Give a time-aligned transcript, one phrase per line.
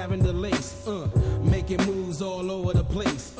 [0.00, 0.86] having the lace.
[0.86, 1.06] Uh,
[1.42, 3.34] making moves all over the place.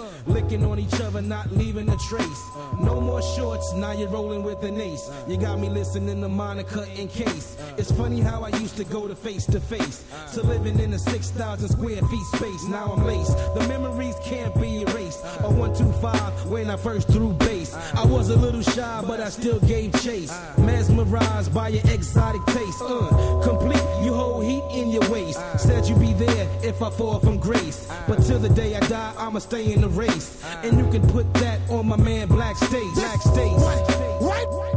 [0.51, 2.43] On each other, not leaving a trace.
[2.81, 5.09] No more shorts, now you're rolling with an ace.
[5.29, 7.57] You got me listening to Monica in case.
[7.79, 10.05] It's funny how I used to go to face to face.
[10.35, 12.65] To living in a 6,000 square feet space.
[12.65, 13.37] Now I'm laced.
[13.55, 15.21] The memories can't be erased.
[15.39, 17.73] A 125 when I first threw bass.
[17.95, 20.37] I was a little shy, but I still gave chase.
[20.59, 22.83] Mesmerized by your exotic taste.
[22.83, 25.39] Uh, complete, you hold heat in your waist.
[25.61, 27.89] Said you'd be there if I fall from grace.
[28.09, 30.40] But till the day I die, I'ma stay in the race.
[30.43, 32.95] And you can put that on my man Black Stage.
[32.95, 33.53] Black Stage.
[33.53, 34.70] Right here.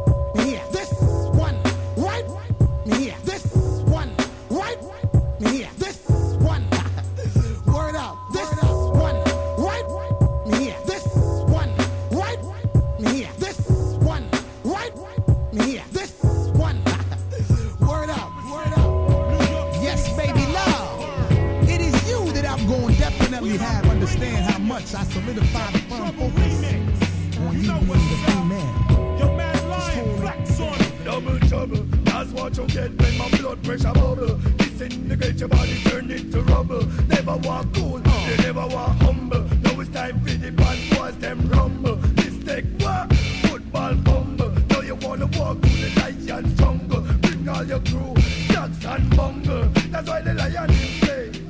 [31.24, 34.36] Double trouble, that's what you get when my blood pressure bubble.
[34.58, 36.86] Disintegrate your body, turn it to rubble.
[37.08, 39.44] Never walk cool, you never walk humble.
[39.62, 41.96] Now it's time for the bad boys, them rumble.
[41.96, 43.14] This take what?
[43.48, 44.50] Football bumble.
[44.70, 47.02] Now you wanna walk through the lion's jungle.
[47.22, 48.14] Bring all your crew,
[48.52, 49.64] socks and bungle.
[49.92, 51.43] That's why the lion is say.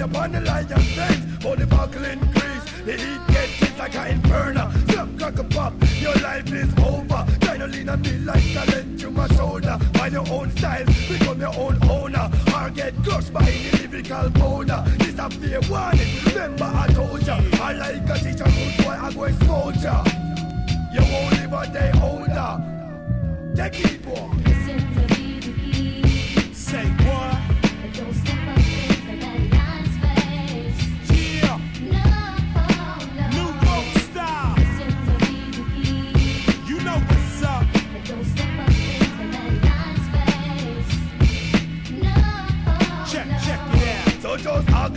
[0.00, 2.64] Wire upon the lion fence, but the buckle increase.
[2.84, 4.70] The heat gets hit like an inferno.
[4.88, 7.26] Stop, crack a pop, your life is over.
[7.40, 9.78] Try to lean on me like talent to my shoulder.
[9.94, 12.30] Find your own style, become your own owner.
[12.54, 14.84] Or get crushed by the lyrical boulder.
[14.98, 17.40] This a fair warning, remember I told ya.
[17.60, 20.04] I like a teacher, good boy, I go expose ya.
[20.92, 22.52] You won't live a day older.
[23.54, 24.49] Take it, boy.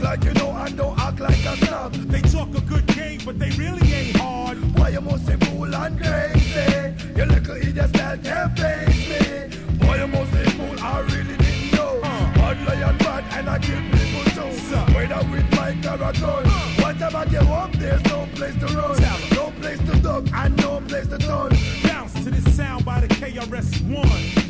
[0.04, 1.94] Like you know and don't act like a snob.
[1.94, 4.58] They talk a good game, but they really ain't hard.
[4.78, 6.94] Why you must say fool and crazy?
[7.16, 9.78] You little idiot style can't face me.
[9.80, 12.02] Boy, you must say fool, I really didn't know.
[12.04, 12.34] Uh.
[12.36, 14.94] Mad Lion bad and I kill people too.
[14.94, 16.46] Whether with mic or a gun.
[16.84, 19.02] Whatever I get up, there's no place to run.
[19.32, 21.54] No place to duck and no place to turn.
[21.84, 24.43] Bounce to this sound by the KRS-One.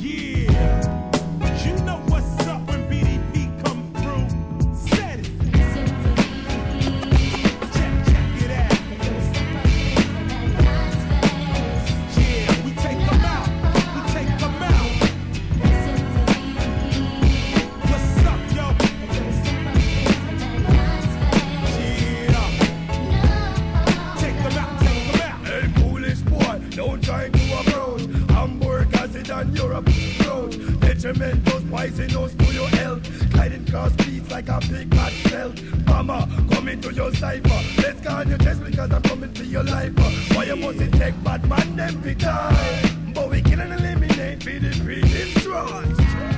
[31.04, 33.30] Detrimental poisonous to your health.
[33.34, 35.54] Gliding cross beats like a big bad cell.
[35.86, 37.82] Mama, coming to your cipher.
[37.82, 39.92] Let's on your chest because I'm coming to your life.
[40.34, 43.14] Why you must take bad man them big time?
[43.14, 45.84] But we and eliminate for the pre-destroy.
[45.94, 46.33] Set,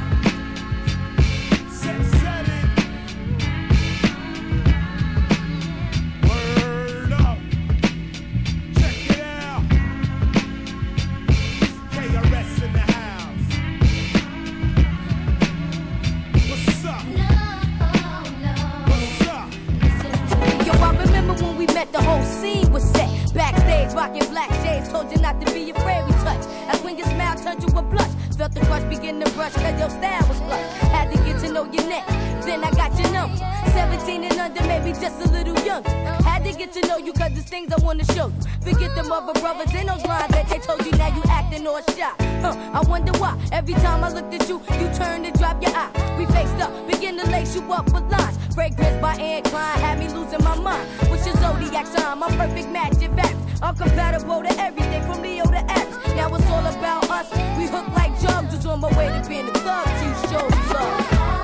[23.35, 26.41] Backstage, rocking black shades, told you not to be afraid we touch.
[26.67, 28.09] That's when your smile turned to a blush.
[28.37, 30.71] Felt the crush begin to brush, cause your style was flush.
[30.95, 32.07] Had to get to know your neck,
[32.43, 33.37] then I got your number.
[33.73, 35.89] 17 and under, maybe just a little younger.
[36.23, 38.41] Had to get to know you, cause there's things I wanna show you.
[38.61, 41.81] Forget them other brothers in those lines that they told you, now you acting all
[41.95, 42.13] shy.
[42.41, 43.37] Huh, I wonder why.
[43.51, 45.91] Every time I looked at you, you turned and dropped your eye.
[46.17, 48.09] We faced up, begin to lace you up with
[48.55, 48.75] lines.
[48.75, 50.87] Fragrance by Anne Klein had me losing my mind.
[51.09, 52.19] What's your zodiac sign?
[52.19, 53.35] My perfect match, in fact.
[53.61, 55.97] I'm compatible to everything from Leo to X.
[56.15, 57.31] Now it's all about us.
[57.57, 58.55] We hook like drugs.
[58.55, 59.85] Was on my way to being a thug.
[59.85, 61.34] To show you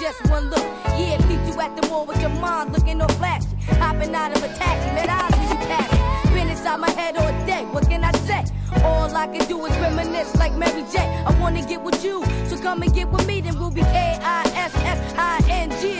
[0.00, 0.64] just one look.
[0.98, 3.46] Yeah, keep you at the mall with your mind looking all flashy.
[3.78, 5.90] Hopping out of a taxi, met eyes when you pass.
[6.32, 8.44] Been inside my head all day, what can I say?
[8.84, 10.98] All I can do is reminisce like Mary J.
[10.98, 15.18] I wanna get with you, so come and get with me, then we'll be K-I-S-S-I-N-G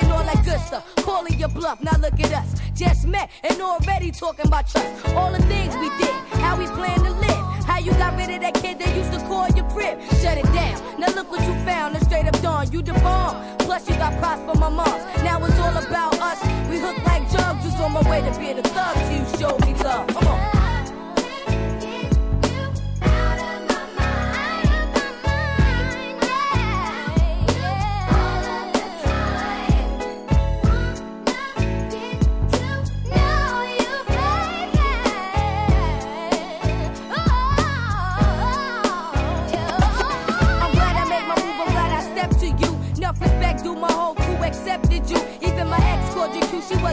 [0.03, 0.85] and all that good stuff.
[0.97, 2.55] Calling your bluff, now look at us.
[2.75, 5.07] Just met and already talking about trust.
[5.15, 7.46] All the things we did, how we plan to live.
[7.67, 10.01] How you got rid of that kid that used to call your crib?
[10.23, 11.01] Shut it down.
[11.01, 11.97] Now look what you found.
[11.97, 12.71] A straight up dawn.
[12.73, 13.59] You the bomb.
[13.59, 15.03] Plus you got props for my moms.
[15.23, 16.41] Now it's all about us.
[16.71, 17.65] We hook like drugs.
[17.65, 20.07] Just on my way to being a thug you show me love.
[20.09, 20.66] Come on.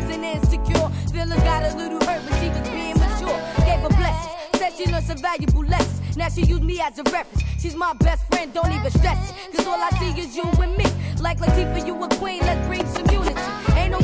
[0.03, 0.89] Wasn't insecure.
[1.11, 3.39] Feelings got a little hurt, but she was being mature.
[3.65, 6.17] Gave her blessings, said she learned some valuable lessons.
[6.17, 7.43] Now she used me as a reference.
[7.59, 9.55] She's my best friend, don't even stress it.
[9.55, 10.85] Cause all I see is you and me.
[11.19, 13.39] Like Latifah, you a queen, let's bring some unity.
[13.75, 14.02] Ain't no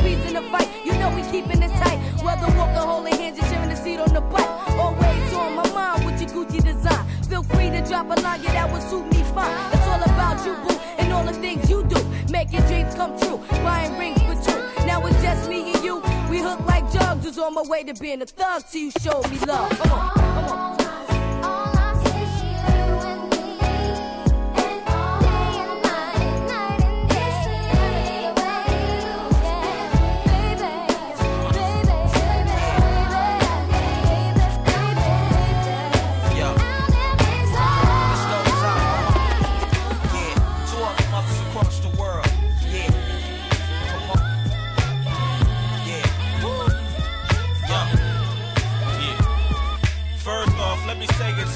[17.69, 19.69] way to being a thug till you showed me love.
[19.69, 20.69] Come on, come on.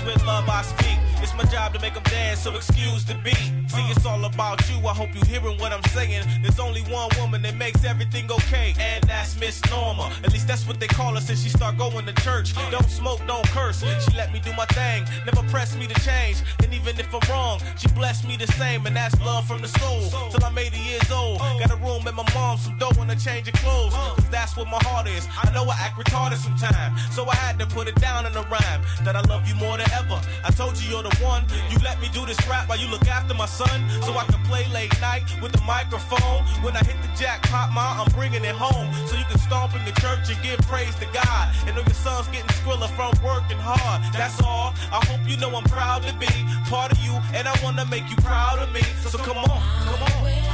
[0.06, 0.83] With love I speak.
[1.24, 3.38] It's my job to make them dance, so excuse the beat.
[3.68, 4.76] See, it's all about you.
[4.86, 6.28] I hope you hearing what I'm saying.
[6.42, 10.12] There's only one woman that makes everything okay, and that's Miss Norma.
[10.26, 12.54] At least that's what they call her since she start going to church.
[12.72, 13.80] Don't smoke, don't curse.
[14.04, 16.44] She let me do my thing, never pressed me to change.
[16.62, 19.70] And even if I'm wrong, she blessed me the same, and that's love from the
[19.80, 20.02] soul.
[20.30, 23.16] Till I'm 80 years old, got a room at my mom's, some dough and a
[23.16, 23.94] change of clothes.
[23.94, 25.26] Cause that's what my heart is.
[25.42, 28.44] I know I act retarded sometimes, so I had to put it down in a
[28.52, 30.20] rhyme that I love you more than ever.
[30.44, 31.46] I told you you're the one.
[31.70, 34.42] You let me do this rap while you look after my son, so I can
[34.46, 36.46] play late night with the microphone.
[36.64, 39.84] When I hit the jackpot, ma, I'm bringing it home, so you can stomp in
[39.86, 41.54] the church and give praise to God.
[41.68, 44.02] And know your son's getting skrilla from working hard.
[44.14, 44.74] That's all.
[44.92, 46.32] I hope you know I'm proud to be
[46.70, 48.82] part of you, and I wanna make you proud of me.
[49.10, 49.62] So come on.
[49.86, 50.53] Come on.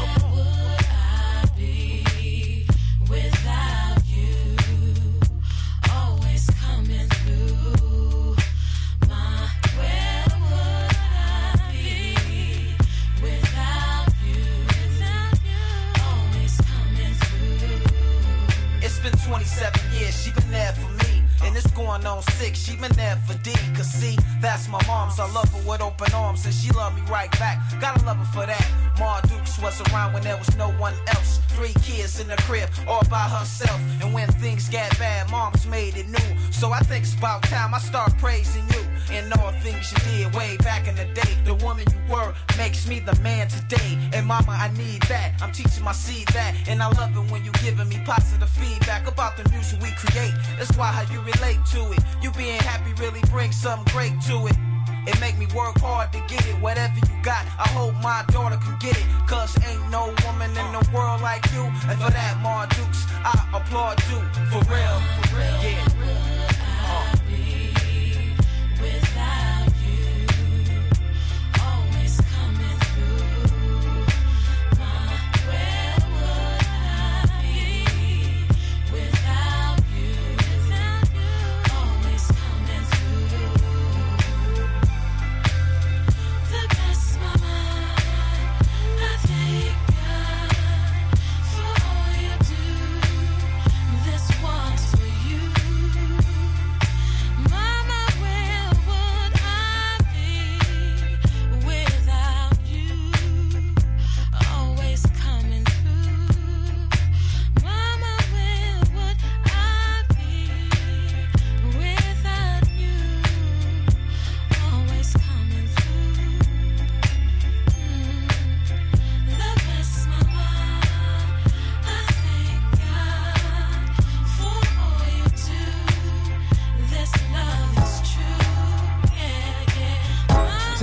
[19.39, 21.23] 27 years, she been there for me.
[21.45, 23.53] And it's going on six, she been there for D.
[23.73, 25.17] Cause see, that's my mom's.
[25.17, 27.57] I love her with open arms, and she love me right back.
[27.79, 28.88] Gotta love her for that.
[28.99, 31.39] Ma Dukes was around when there was no one else.
[31.55, 33.79] Three kids in the crib, all by herself.
[34.01, 36.51] And when things got bad, mom's made it new.
[36.51, 38.83] So I think it's about time I start praising you.
[39.11, 41.33] And all things you did way back in the day.
[41.45, 43.97] The woman you were makes me the man today.
[44.13, 45.41] And mama, I need that.
[45.41, 46.53] I'm teaching my seed that.
[46.67, 50.33] And I love it when you giving me positive feedback about the music we create.
[50.57, 52.03] That's why how you relate to it.
[52.21, 54.68] You being happy really brings something great to it.
[55.09, 57.43] It make me work hard to get it, whatever you got.
[57.57, 59.05] I hope my daughter can get it.
[59.25, 61.63] Cause ain't no woman in the world like you.
[61.89, 64.21] And for that, Ma Dukes, I applaud you.
[64.53, 65.63] For real, for real.
[65.65, 65.88] Yeah.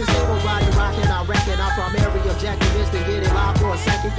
[0.08, 0.65] is overriding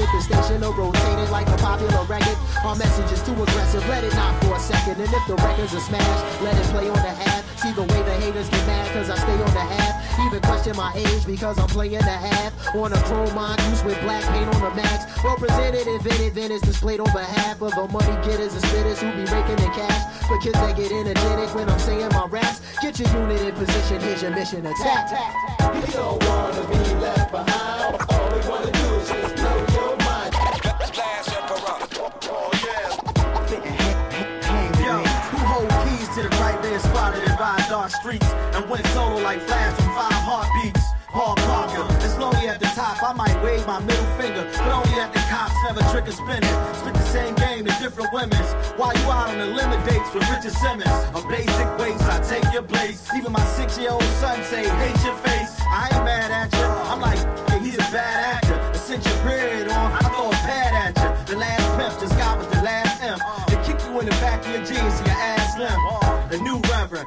[0.05, 2.37] the station or rotated like a popular record.
[2.63, 5.01] Our message is too aggressive, let it knock for a second.
[5.01, 7.41] And if the record's are smashed, let it play on the half.
[7.57, 10.19] See the way the haters get mad, cause I stay on the half.
[10.25, 12.53] Even question my age because I'm playing the half.
[12.75, 15.05] On a chrome mongoose with black paint on the max.
[15.23, 19.09] Well presented, invented, then it's displayed on behalf of the money getters and spitters who
[19.17, 20.27] be raking in cash.
[20.27, 22.61] For kids that get energetic when I'm saying my raps.
[22.81, 25.09] Get your unit in position, here's your mission attack.
[25.59, 27.76] You don't wanna be left behind.
[38.07, 40.85] Streets and went solo like Flash from five heartbeats?
[41.11, 43.01] Paul Parker, it's lonely at the top.
[43.03, 45.55] I might wave my middle finger, but only at the cops.
[45.65, 46.55] Never trick or spinning.
[46.79, 48.51] Spit the same game to different women's.
[48.77, 50.99] While you out on the limit dates with Richard Simmons.
[51.17, 53.03] A basic ways, I take your place.
[53.17, 55.59] Even my six-year-old son say, hate your face.
[55.67, 56.67] I ain't mad at you.
[56.91, 58.55] I'm like, hey, he's a bad actor.
[58.71, 61.33] A century period on, I throw a pad at you.
[61.33, 63.19] The last pimp just got with the last M.
[63.47, 65.01] They kick you in the back of your jeans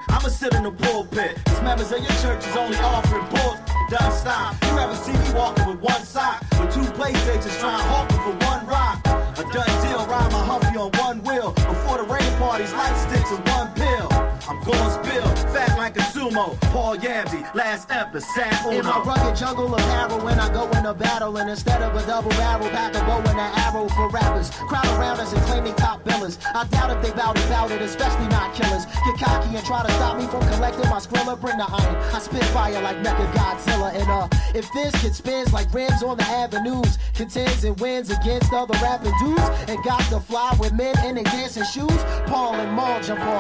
[0.09, 1.39] I'ma sit in the pulpit.
[1.47, 3.57] Cause members of your church is only offering bull.
[3.91, 4.55] Done stop.
[4.65, 6.41] You ever see me walking with one sock?
[6.59, 9.01] With two PlayStations trying to hawking for one rock.
[9.07, 11.53] A done deal, ride my Humpy on one wheel.
[11.53, 14.09] Before the rain parties, light sticks and one pill.
[14.49, 16.61] I'm going spill, fat like a sumo.
[16.73, 18.75] Paul Yamsey, last episode.
[18.75, 19.91] In my rugged jungle of
[20.23, 23.39] when I go into battle And instead of a double barrel, pack a bow and
[23.39, 24.51] an arrow for rappers.
[24.51, 26.39] Crowd around us and claim they top billers.
[26.55, 28.87] I doubt if they bout it, bout it, especially not killers.
[28.87, 32.19] Get cocky and try to stop me from collecting my skrilla Bring the iron, I
[32.19, 36.25] spit fire like Mecha Godzilla And uh, if this kid spins like rims on the
[36.25, 41.15] avenues Contends and wins against other rapping dudes And got to fly with men in
[41.17, 43.29] their dancing shoes Paul and Maul jump off